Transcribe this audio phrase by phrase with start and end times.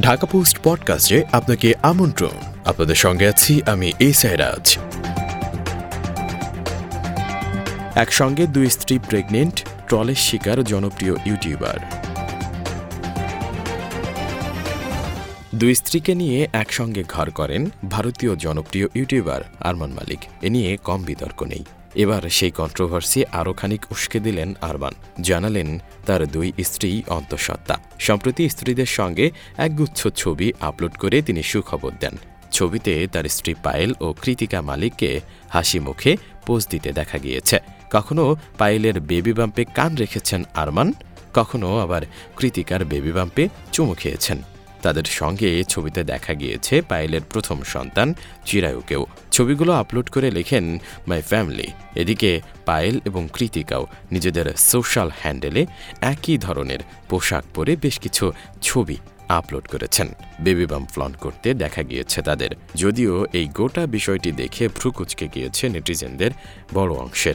[0.00, 2.30] Dhaka post পডকাস্টে আপনাকে আমন্ত্রণ।
[2.64, 4.78] আপনাদের সঙ্গে আছি আমি এই সাইরাজ
[7.94, 11.76] একসঙ্গে দুই স্ত্রী প্রেগনেন্ট ট্রলের শিকার জনপ্রিয় ইউটিউবার।
[15.54, 21.42] দুই স্ত্রীকে নিয়ে একসঙ্গে ঘর করেন ভারতীয় জনপ্রিয় ইউটিউবার আরমান মালিক। এ নিয়ে কম বিতর্ক
[21.42, 21.64] নেই।
[21.94, 28.86] এবার সেই কন্ট্রোভার্সি আরও খানিক উস্কে দিলেন আরমান জানালেন তার দুই স্ত্রী অন্তঃসত্ত্বা। সম্প্রতি স্ত্রীদের
[28.86, 32.16] সঙ্গে একগুচ্ছ ছবি আপলোড করে তিনি সুখবর দেন।
[32.52, 37.58] ছবিতে তার স্ত্রী পায়েল ও কৃতিকা মালিককে হাসি মুখে পোজ দিতে দেখা গিয়েছে।
[37.90, 40.92] কখনো পায়েলের বেবি বাম্পে কান রেখেছেন আরমান
[41.34, 42.02] কখনো আবার
[42.36, 44.42] কৃতিকার বেবি বাম্পে চুমু খেয়েছেন।
[44.82, 51.68] তাদের সঙ্গে ছবিতে দেখা গিয়েছে পায়েলের প্রথম সন্তান চিরায়ুকেও। ছবিগুলো আপলোড করে লেখেন মাই ফ্যামিলি
[51.94, 55.66] এদিকে পায়েল এবং কৃতিকাও নিজেদের সোশ্যাল হ্যান্ডেলে
[56.00, 58.32] একই ধরনের পোশাক পরে বেশ কিছু
[58.62, 58.96] ছবি
[59.28, 60.08] আপলোড করেছেন।
[60.40, 66.30] বেবি বাম ফ্লন করতে দেখা গিয়েছে তাদের। যদিও এই গোটা বিষয়টি দেখে ভ্রুকুচকে গিয়েছে নেটিজেনদের
[66.74, 67.34] বড় অংশের।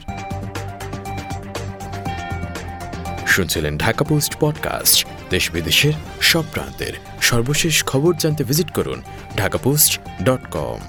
[3.38, 9.02] শুনছিলেন ঢাকা পোস্ট পডকাস্ট। দেশ বিদেশের সব প্রান্তের সর্বশেষ খবর জানতে ভিজিট করুন
[9.38, 10.79] ঢাকা পোস্ট ডট কম।